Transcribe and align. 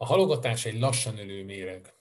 A 0.00 0.06
halogatás 0.06 0.64
egy 0.64 0.78
lassan 0.78 1.18
ölő 1.18 1.44
méreg. 1.44 1.94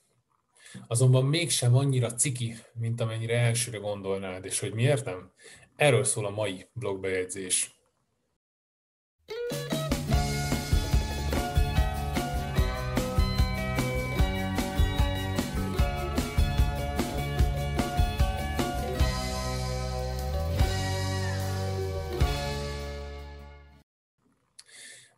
Azonban 0.87 1.25
mégsem 1.25 1.75
annyira 1.75 2.13
ciki, 2.13 2.55
mint 2.73 3.01
amennyire 3.01 3.39
elsőre 3.39 3.77
gondolnád, 3.77 4.45
és 4.45 4.59
hogy 4.59 4.73
miért 4.73 5.05
nem? 5.05 5.31
Erről 5.75 6.03
szól 6.03 6.25
a 6.25 6.29
mai 6.29 6.69
blogbejegyzés. 6.73 7.75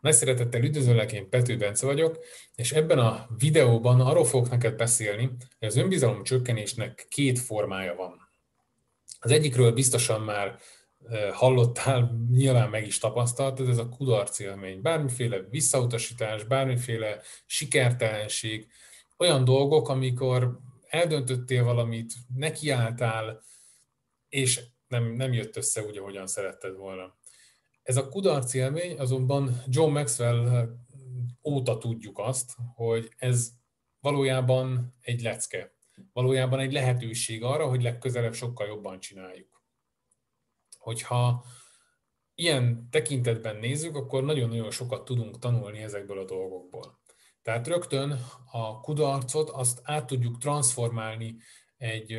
Nagy 0.01 0.13
szeretettel 0.13 0.63
üdvözöllek, 0.63 1.11
én 1.11 1.29
Pető 1.29 1.57
Bence 1.57 1.85
vagyok, 1.85 2.19
és 2.55 2.71
ebben 2.71 2.99
a 2.99 3.27
videóban 3.37 4.01
arról 4.01 4.25
fogok 4.25 4.49
neked 4.49 4.75
beszélni, 4.75 5.25
hogy 5.59 5.67
az 5.67 5.75
önbizalom 5.75 6.23
csökkenésnek 6.23 7.05
két 7.09 7.39
formája 7.39 7.95
van. 7.95 8.29
Az 9.19 9.31
egyikről 9.31 9.71
biztosan 9.71 10.21
már 10.21 10.59
hallottál, 11.33 12.25
nyilván 12.31 12.69
meg 12.69 12.85
is 12.85 12.97
tapasztaltad, 12.97 13.69
ez 13.69 13.77
a 13.77 13.89
kudarc 13.89 14.39
élmény. 14.39 14.81
Bármiféle 14.81 15.39
visszautasítás, 15.49 16.43
bármiféle 16.43 17.21
sikertelenség, 17.45 18.67
olyan 19.17 19.43
dolgok, 19.43 19.89
amikor 19.89 20.59
eldöntöttél 20.87 21.63
valamit, 21.63 22.13
nekiálltál, 22.35 23.41
és 24.29 24.61
nem, 24.87 25.03
nem 25.03 25.33
jött 25.33 25.57
össze 25.57 25.83
úgy, 25.83 25.97
ahogyan 25.97 26.27
szeretted 26.27 26.75
volna. 26.75 27.17
Ez 27.89 27.97
a 27.97 28.09
kudarc 28.09 28.53
élmény, 28.53 28.99
azonban 28.99 29.61
John 29.67 29.91
Maxwell 29.91 30.69
óta 31.43 31.77
tudjuk 31.77 32.19
azt, 32.19 32.55
hogy 32.75 33.13
ez 33.17 33.51
valójában 33.99 34.95
egy 35.01 35.21
lecke. 35.21 35.73
Valójában 36.13 36.59
egy 36.59 36.73
lehetőség 36.73 37.43
arra, 37.43 37.67
hogy 37.67 37.81
legközelebb 37.81 38.33
sokkal 38.33 38.67
jobban 38.67 38.99
csináljuk. 38.99 39.63
Hogyha 40.77 41.45
ilyen 42.35 42.87
tekintetben 42.91 43.55
nézzük, 43.55 43.95
akkor 43.95 44.23
nagyon-nagyon 44.23 44.71
sokat 44.71 45.05
tudunk 45.05 45.39
tanulni 45.39 45.79
ezekből 45.79 46.19
a 46.19 46.25
dolgokból. 46.25 46.99
Tehát 47.41 47.67
rögtön 47.67 48.19
a 48.51 48.79
kudarcot 48.79 49.49
azt 49.49 49.79
át 49.83 50.05
tudjuk 50.05 50.37
transformálni 50.37 51.37
egy 51.77 52.17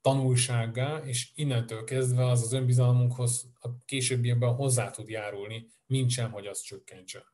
tanulsággá, 0.00 0.98
és 0.98 1.30
innentől 1.34 1.84
kezdve 1.84 2.26
az 2.26 2.42
az 2.42 2.52
önbizalmunkhoz 2.52 3.50
a 3.60 3.68
későbbiekben 3.88 4.54
hozzá 4.54 4.90
tud 4.90 5.08
járulni, 5.08 5.70
mint 5.86 6.14
hogy 6.14 6.46
az 6.46 6.60
csökkentse. 6.60 7.32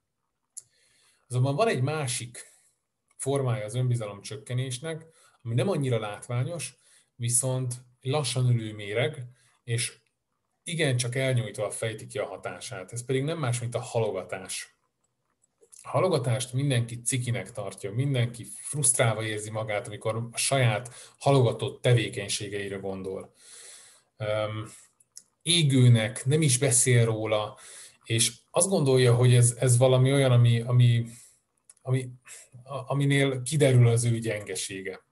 Azonban 1.29 1.57
van 1.57 1.69
egy 1.69 1.83
másik 1.83 2.53
formája 3.17 3.65
az 3.65 3.75
önbizalom 3.75 4.21
csökkenésnek, 4.21 5.07
ami 5.43 5.55
nem 5.55 5.69
annyira 5.69 5.99
látványos, 5.99 6.75
viszont 7.15 7.75
lassan 8.01 8.51
ülő 8.51 8.75
méreg, 8.75 9.27
és 9.65 9.99
igencsak 10.63 11.15
elnyújtva 11.15 11.71
fejti 11.71 12.07
ki 12.07 12.19
a 12.19 12.27
hatását. 12.27 12.93
Ez 12.93 13.05
pedig 13.05 13.23
nem 13.23 13.39
más, 13.39 13.61
mint 13.61 13.75
a 13.75 13.81
halogatás. 13.81 14.77
A 15.83 15.89
halogatást 15.89 16.53
mindenki 16.53 17.03
cikinek 17.03 17.53
tartja, 17.53 17.93
mindenki 17.93 18.45
frusztrálva 18.45 19.25
érzi 19.25 19.51
magát, 19.51 19.87
amikor 19.87 20.29
a 20.33 20.37
saját 20.37 20.95
halogatott 21.19 21.83
tevékenységeire 21.83 22.77
gondol. 22.77 23.35
Égőnek, 25.45 26.25
nem 26.25 26.43
is 26.43 26.59
beszél 26.59 27.05
róla, 27.05 27.59
és 28.05 28.33
azt 28.51 28.69
gondolja, 28.69 29.15
hogy 29.15 29.35
ez, 29.35 29.57
ez 29.59 29.77
valami 29.77 30.13
olyan, 30.13 30.33
ami, 30.33 30.61
ami, 30.61 31.07
ami, 31.83 32.11
aminél 32.63 33.43
kiderül 33.43 33.89
az 33.89 34.05
ő 34.05 34.19
gyengesége. 34.19 35.07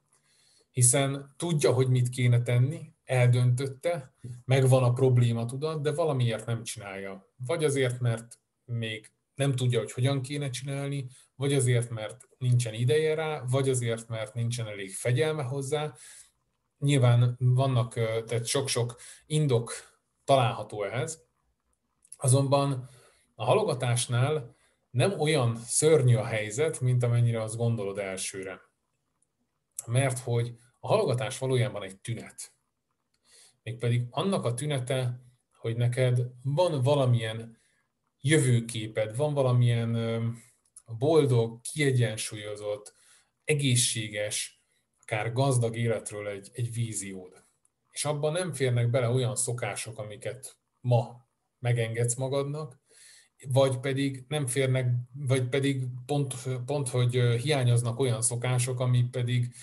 Hiszen 0.70 1.34
tudja, 1.36 1.72
hogy 1.72 1.88
mit 1.88 2.08
kéne 2.08 2.42
tenni, 2.42 2.92
eldöntötte, 3.04 4.14
megvan 4.44 4.82
a 4.82 4.92
probléma 4.92 5.44
tudat, 5.44 5.82
de 5.82 5.92
valamiért 5.92 6.46
nem 6.46 6.62
csinálja. 6.62 7.32
Vagy 7.46 7.64
azért, 7.64 8.00
mert 8.00 8.38
még 8.64 9.10
nem 9.34 9.56
tudja, 9.56 9.78
hogy 9.78 9.92
hogyan 9.92 10.22
kéne 10.22 10.50
csinálni, 10.50 11.06
vagy 11.34 11.54
azért, 11.54 11.90
mert 11.90 12.28
nincsen 12.38 12.74
ideje 12.74 13.14
rá, 13.14 13.42
vagy 13.50 13.68
azért, 13.68 14.08
mert 14.08 14.34
nincsen 14.34 14.66
elég 14.66 14.94
fegyelme 14.94 15.42
hozzá. 15.42 15.94
Nyilván 16.78 17.36
vannak, 17.38 17.94
tehát 17.94 18.46
sok-sok 18.46 19.00
indok 19.26 19.91
található 20.24 20.84
ehhez, 20.84 21.24
azonban 22.16 22.88
a 23.34 23.44
halogatásnál 23.44 24.56
nem 24.90 25.20
olyan 25.20 25.56
szörnyű 25.56 26.16
a 26.16 26.24
helyzet, 26.24 26.80
mint 26.80 27.02
amennyire 27.02 27.42
azt 27.42 27.56
gondolod 27.56 27.98
elsőre. 27.98 28.60
Mert 29.86 30.18
hogy 30.18 30.56
a 30.80 30.86
halogatás 30.86 31.38
valójában 31.38 31.82
egy 31.82 32.00
tünet. 32.00 32.52
Mégpedig 33.62 34.02
annak 34.10 34.44
a 34.44 34.54
tünete, 34.54 35.20
hogy 35.56 35.76
neked 35.76 36.22
van 36.42 36.82
valamilyen 36.82 37.60
jövőképed, 38.20 39.16
van 39.16 39.34
valamilyen 39.34 39.96
boldog, 40.98 41.60
kiegyensúlyozott, 41.60 42.94
egészséges, 43.44 44.62
akár 45.00 45.32
gazdag 45.32 45.76
életről 45.76 46.28
egy, 46.28 46.50
egy 46.52 46.72
víziód. 46.72 47.44
És 47.92 48.04
abban 48.04 48.32
nem 48.32 48.52
férnek 48.52 48.90
bele 48.90 49.08
olyan 49.08 49.36
szokások, 49.36 49.98
amiket 49.98 50.56
ma 50.80 51.26
megengedsz 51.58 52.14
magadnak, 52.14 52.80
vagy 53.48 53.78
pedig 53.78 54.24
nem 54.28 54.46
férnek, 54.46 54.94
vagy 55.14 55.48
pedig 55.48 55.84
pont, 56.06 56.34
pont 56.66 56.88
hogy 56.88 57.12
hiányoznak 57.14 57.98
olyan 57.98 58.22
szokások, 58.22 58.80
amik 58.80 59.10
pedig 59.10 59.54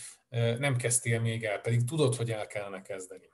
nem 0.58 0.76
kezdtél 0.76 1.20
még 1.22 1.44
el, 1.44 1.60
pedig 1.60 1.84
tudod, 1.84 2.16
hogy 2.16 2.32
el 2.32 2.48
kellene 2.48 2.82
kezdeni. 2.82 3.30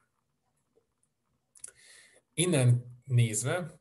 Innen 2.34 2.86
nézve 3.06 3.80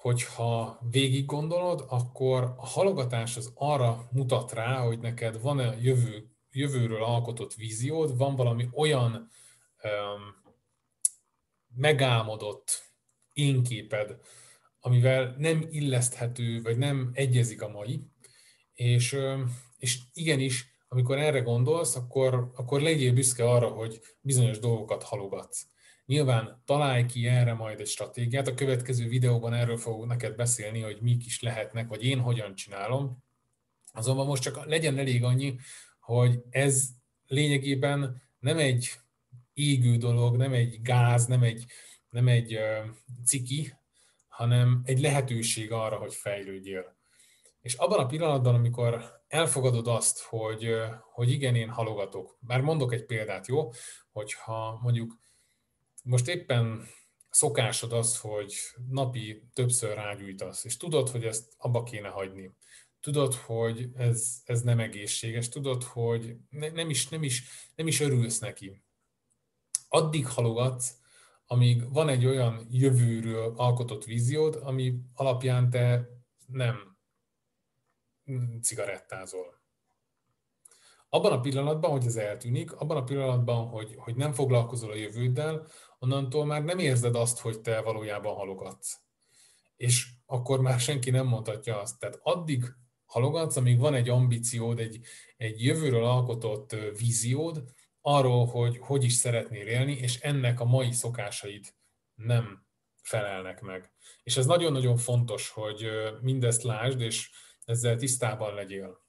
hogyha 0.00 0.78
végig 0.90 1.26
gondolod, 1.26 1.84
akkor 1.88 2.54
a 2.56 2.66
halogatás 2.66 3.36
az 3.36 3.52
arra 3.54 4.08
mutat 4.12 4.52
rá, 4.52 4.80
hogy 4.80 4.98
neked 4.98 5.40
van-e 5.40 5.76
jövő, 5.80 6.30
jövőről 6.50 7.04
alkotott 7.04 7.54
víziód, 7.54 8.16
van 8.16 8.36
valami 8.36 8.68
olyan 8.72 9.30
megálmodott 11.74 12.92
énképed, 13.32 14.16
amivel 14.80 15.34
nem 15.38 15.66
illeszthető, 15.70 16.62
vagy 16.62 16.78
nem 16.78 17.10
egyezik 17.12 17.62
a 17.62 17.68
mai, 17.68 18.10
és, 18.74 19.16
és 19.76 19.98
igenis, 20.12 20.76
amikor 20.88 21.18
erre 21.18 21.40
gondolsz, 21.40 21.96
akkor, 21.96 22.50
akkor 22.54 22.80
legyél 22.80 23.12
büszke 23.12 23.50
arra, 23.50 23.68
hogy 23.68 24.00
bizonyos 24.20 24.58
dolgokat 24.58 25.02
halogatsz. 25.02 25.66
Nyilván 26.06 26.62
találj 26.64 27.06
ki 27.06 27.26
erre 27.26 27.52
majd 27.52 27.80
egy 27.80 27.86
stratégiát. 27.86 28.48
A 28.48 28.54
következő 28.54 29.08
videóban 29.08 29.52
erről 29.52 29.76
fogok 29.76 30.06
neked 30.06 30.34
beszélni, 30.34 30.80
hogy 30.80 30.98
mik 31.00 31.26
is 31.26 31.42
lehetnek, 31.42 31.88
vagy 31.88 32.04
én 32.04 32.18
hogyan 32.18 32.54
csinálom. 32.54 33.24
Azonban 33.92 34.26
most 34.26 34.42
csak 34.42 34.66
legyen 34.66 34.98
elég 34.98 35.24
annyi, 35.24 35.56
hogy 36.00 36.40
ez 36.50 36.88
lényegében 37.26 38.22
nem 38.38 38.58
egy 38.58 38.90
égő 39.58 39.96
dolog, 39.96 40.36
nem 40.36 40.52
egy 40.52 40.82
gáz, 40.82 41.26
nem 41.26 41.42
egy, 41.42 41.64
nem 42.10 42.28
egy 42.28 42.58
ciki, 43.24 43.72
hanem 44.28 44.80
egy 44.84 45.00
lehetőség 45.00 45.72
arra, 45.72 45.96
hogy 45.96 46.14
fejlődjél. 46.14 46.96
És 47.60 47.74
abban 47.74 47.98
a 47.98 48.06
pillanatban, 48.06 48.54
amikor 48.54 49.22
elfogadod 49.28 49.86
azt, 49.86 50.20
hogy, 50.20 50.74
hogy 51.12 51.30
igen, 51.30 51.54
én 51.54 51.68
halogatok, 51.68 52.38
már 52.40 52.60
mondok 52.60 52.92
egy 52.92 53.04
példát, 53.04 53.46
jó? 53.46 53.70
Hogyha 54.12 54.78
mondjuk 54.82 55.18
most 56.04 56.28
éppen 56.28 56.86
szokásod 57.30 57.92
az, 57.92 58.18
hogy 58.18 58.54
napi 58.88 59.42
többször 59.52 59.94
rágyújtasz, 59.94 60.64
és 60.64 60.76
tudod, 60.76 61.08
hogy 61.08 61.24
ezt 61.24 61.54
abba 61.56 61.82
kéne 61.82 62.08
hagyni. 62.08 62.50
Tudod, 63.00 63.34
hogy 63.34 63.88
ez, 63.94 64.40
ez 64.44 64.62
nem 64.62 64.80
egészséges, 64.80 65.48
tudod, 65.48 65.82
hogy 65.82 66.36
ne, 66.50 66.68
nem, 66.68 66.90
is, 66.90 67.08
nem, 67.08 67.22
is, 67.22 67.42
nem 67.74 67.86
is 67.86 68.00
örülsz 68.00 68.38
neki. 68.38 68.82
Addig 69.88 70.26
halogatsz, 70.26 70.96
amíg 71.46 71.92
van 71.92 72.08
egy 72.08 72.26
olyan 72.26 72.66
jövőről 72.70 73.54
alkotott 73.56 74.04
víziód, 74.04 74.58
ami 74.62 75.00
alapján 75.14 75.70
te 75.70 76.08
nem 76.46 76.96
cigarettázol 78.62 79.58
abban 81.08 81.32
a 81.32 81.40
pillanatban, 81.40 81.90
hogy 81.90 82.06
ez 82.06 82.16
eltűnik, 82.16 82.72
abban 82.72 82.96
a 82.96 83.04
pillanatban, 83.04 83.66
hogy, 83.66 83.94
hogy 83.96 84.16
nem 84.16 84.32
foglalkozol 84.32 84.90
a 84.90 84.96
jövőddel, 84.96 85.66
onnantól 85.98 86.44
már 86.44 86.64
nem 86.64 86.78
érzed 86.78 87.14
azt, 87.14 87.40
hogy 87.40 87.60
te 87.60 87.80
valójában 87.80 88.34
halogatsz. 88.34 89.00
És 89.76 90.08
akkor 90.26 90.60
már 90.60 90.80
senki 90.80 91.10
nem 91.10 91.26
mondhatja 91.26 91.80
azt. 91.80 91.98
Tehát 91.98 92.18
addig 92.22 92.64
halogatsz, 93.04 93.56
amíg 93.56 93.78
van 93.78 93.94
egy 93.94 94.08
ambíciód, 94.08 94.78
egy, 94.78 95.00
egy 95.36 95.64
jövőről 95.64 96.04
alkotott 96.04 96.76
víziód, 96.98 97.62
arról, 98.00 98.46
hogy 98.46 98.78
hogy 98.78 99.04
is 99.04 99.12
szeretnél 99.12 99.66
élni, 99.66 99.92
és 99.92 100.20
ennek 100.20 100.60
a 100.60 100.64
mai 100.64 100.92
szokásaid 100.92 101.74
nem 102.14 102.66
felelnek 103.02 103.60
meg. 103.60 103.92
És 104.22 104.36
ez 104.36 104.46
nagyon-nagyon 104.46 104.96
fontos, 104.96 105.48
hogy 105.48 105.88
mindezt 106.20 106.62
lásd, 106.62 107.00
és 107.00 107.30
ezzel 107.64 107.96
tisztában 107.96 108.54
legyél. 108.54 109.06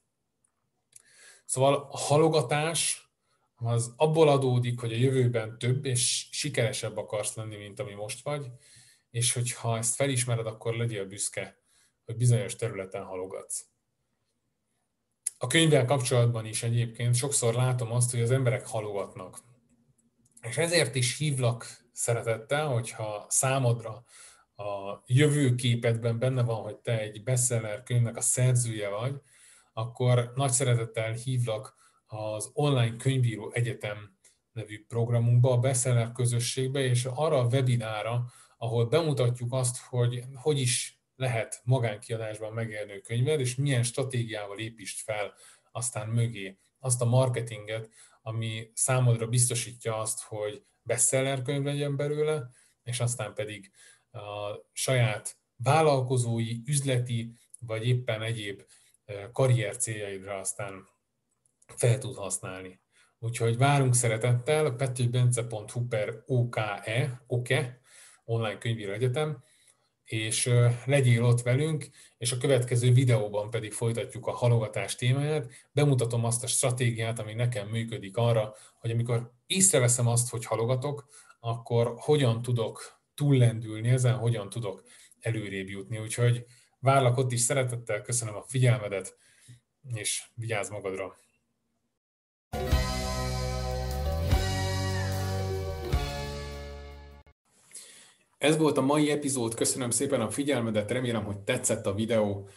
Szóval 1.46 1.74
a 1.74 1.98
halogatás 1.98 3.10
az 3.56 3.94
abból 3.98 4.30
adódik, 4.30 4.80
hogy 4.80 4.94
a 4.94 4.98
jövőben 4.98 5.58
több 5.58 5.86
és 5.86 6.28
sikeresebb 6.32 6.98
akarsz 6.98 7.36
lenni, 7.36 7.58
mint 7.58 7.80
ami 7.80 7.94
most 7.94 8.24
vagy, 8.24 8.48
és 9.10 9.34
hogyha 9.34 9.78
ezt 9.78 9.96
felismered, 9.96 10.46
akkor 10.46 10.76
legyél 10.76 11.06
büszke, 11.06 11.58
hogy 12.06 12.16
bizonyos 12.16 12.56
területen 12.56 13.04
halogatsz. 13.04 13.69
A 15.42 15.48
könyvvel 15.48 15.86
kapcsolatban 15.86 16.46
is 16.46 16.64
egyébként 16.64 17.16
sokszor 17.16 17.54
látom 17.54 17.92
azt, 17.92 18.12
hogy 18.12 18.22
az 18.22 18.32
emberek 18.32 18.68
halogatnak. 18.68 19.40
És 20.42 20.58
ezért 20.58 20.96
is 20.96 21.18
hívlak 21.18 21.66
szeretettel, 21.92 22.68
hogyha 22.68 23.26
számodra 23.30 24.04
a 24.56 25.02
jövőképedben 25.06 26.20
benne 26.20 26.44
van, 26.44 26.62
hogy 26.62 26.76
te 26.76 27.00
egy 27.00 27.24
bestseller 27.24 27.84
könyvnek 27.84 28.18
a 28.18 28.22
szerzője 28.22 28.90
vagy, 28.90 29.16
akkor 29.74 30.32
nagy 30.36 30.52
szeretettel 30.52 31.12
hívlak 31.12 31.76
az 32.08 32.50
Online 32.54 32.96
Könyvíró 32.96 33.52
Egyetem 33.54 34.18
nevű 34.52 34.86
programunkba, 34.88 35.52
a 35.52 35.60
bestseller 35.60 36.12
közösségbe, 36.12 36.80
és 36.80 37.06
arra 37.06 37.40
a 37.40 37.48
webinára, 37.48 38.26
ahol 38.58 38.86
bemutatjuk 38.86 39.54
azt, 39.54 39.78
hogy 39.78 40.24
hogy 40.34 40.60
is 40.60 40.99
lehet 41.20 41.62
magánkiadásban 41.64 42.54
megélni 42.54 43.02
könyved, 43.02 43.40
és 43.40 43.56
milyen 43.56 43.84
stratégiával 43.84 44.60
építsd 44.60 45.00
fel 45.00 45.34
aztán 45.72 46.08
mögé 46.08 46.58
azt 46.80 47.02
a 47.02 47.06
marketinget, 47.06 47.90
ami 48.22 48.72
számodra 48.74 49.28
biztosítja 49.28 49.98
azt, 49.98 50.24
hogy 50.24 50.64
bestseller 50.82 51.42
könyv 51.42 51.64
legyen 51.64 51.96
belőle, 51.96 52.50
és 52.84 53.00
aztán 53.00 53.34
pedig 53.34 53.72
a 54.12 54.56
saját 54.72 55.38
vállalkozói, 55.56 56.62
üzleti, 56.66 57.34
vagy 57.60 57.88
éppen 57.88 58.22
egyéb 58.22 58.64
karrier 59.32 59.78
céljaidra 59.78 60.38
aztán 60.38 60.88
fel 61.76 61.98
tud 61.98 62.16
használni. 62.16 62.82
Úgyhogy 63.20 63.58
várunk 63.58 63.96
szeretettel 63.96 64.72
petőbence.hu 64.72 65.88
per 65.88 66.24
OKE, 66.26 67.24
OKE, 67.28 67.82
online 68.26 68.58
könyvíró 68.58 68.92
egyetem, 68.92 69.44
és 70.12 70.50
legyél 70.86 71.24
ott 71.24 71.42
velünk, 71.42 71.90
és 72.18 72.32
a 72.32 72.38
következő 72.38 72.92
videóban 72.92 73.50
pedig 73.50 73.74
folytatjuk 73.74 74.28
a 74.28 74.32
halogatás 74.32 74.96
témáját, 74.96 75.52
bemutatom 75.72 76.26
azt 76.26 76.44
a 76.44 76.48
stratégiát, 76.48 77.20
ami 77.20 77.34
nekem 77.34 77.68
működik 77.68 78.18
arra, 78.18 78.56
hogy 78.80 78.92
amikor 78.92 79.32
észreveszem 79.46 80.08
azt, 80.08 80.30
hogy 80.30 80.46
halogatok, 80.46 81.08
akkor 81.40 81.94
hogyan 81.98 82.42
tudok 82.42 83.02
túllendülni 83.14 83.90
ezen, 83.90 84.16
hogyan 84.16 84.50
tudok 84.50 84.84
előrébb 85.20 85.70
jutni. 85.70 85.98
Úgyhogy 85.98 86.46
várlak 86.80 87.18
ott 87.18 87.32
is 87.32 87.42
szeretettel, 87.42 88.02
köszönöm 88.02 88.36
a 88.36 88.46
figyelmedet, 88.48 89.18
és 89.94 90.24
vigyázz 90.36 90.70
magadra! 90.70 91.18
Ez 98.40 98.58
volt 98.58 98.78
a 98.78 98.82
mai 98.82 99.12
epizód, 99.12 99.54
köszönöm 99.54 99.90
szépen 99.90 100.22
a 100.22 100.30
figyelmedet, 100.30 100.92
remélem, 100.92 101.24
hogy 101.24 101.38
tetszett 101.38 101.86
a 101.86 101.94
videó. 101.94 102.48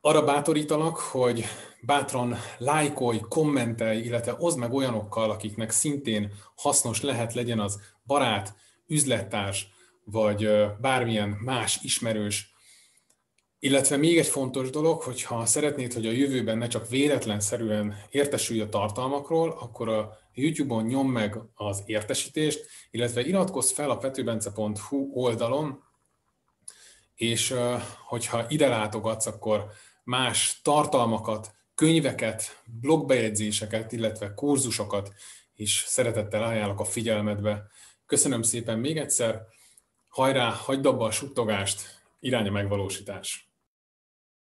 Arra 0.00 0.24
bátorítalak, 0.24 0.96
hogy 0.96 1.44
bátran 1.80 2.36
lájkolj, 2.58 3.20
kommentelj, 3.28 3.98
illetve 3.98 4.34
oszd 4.38 4.58
meg 4.58 4.72
olyanokkal, 4.72 5.30
akiknek 5.30 5.70
szintén 5.70 6.32
hasznos 6.56 7.02
lehet 7.02 7.34
legyen 7.34 7.60
az 7.60 7.80
barát, 8.06 8.54
üzlettárs, 8.86 9.68
vagy 10.04 10.48
bármilyen 10.80 11.28
más 11.28 11.78
ismerős. 11.82 12.55
Illetve 13.58 13.96
még 13.96 14.18
egy 14.18 14.26
fontos 14.26 14.70
dolog, 14.70 15.02
hogyha 15.02 15.46
szeretnéd, 15.46 15.92
hogy 15.92 16.06
a 16.06 16.10
jövőben 16.10 16.58
ne 16.58 16.66
csak 16.66 16.88
véletlenszerűen 16.88 17.96
értesülj 18.10 18.60
a 18.60 18.68
tartalmakról, 18.68 19.56
akkor 19.60 19.88
a 19.88 20.18
YouTube-on 20.34 20.84
nyom 20.84 21.10
meg 21.10 21.38
az 21.54 21.82
értesítést, 21.86 22.66
illetve 22.90 23.20
iratkozz 23.20 23.70
fel 23.70 23.90
a 23.90 23.96
petőbence.hu 23.96 25.10
oldalon, 25.12 25.82
és 27.14 27.54
hogyha 28.06 28.44
ide 28.48 28.68
látogatsz, 28.68 29.26
akkor 29.26 29.66
más 30.04 30.60
tartalmakat, 30.62 31.54
könyveket, 31.74 32.62
blogbejegyzéseket, 32.80 33.92
illetve 33.92 34.34
kurzusokat 34.34 35.12
is 35.54 35.84
szeretettel 35.86 36.42
ajánlok 36.42 36.80
a 36.80 36.84
figyelmedbe. 36.84 37.66
Köszönöm 38.06 38.42
szépen 38.42 38.78
még 38.78 38.96
egyszer, 38.96 39.42
hajrá, 40.08 40.50
hagyd 40.50 40.86
abba 40.86 41.04
a 41.04 41.10
suttogást, 41.10 41.95
irány 42.20 42.48
a 42.48 42.50
megvalósítás! 42.50 43.50